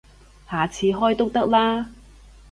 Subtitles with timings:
[0.49, 1.91] 下次開都得啦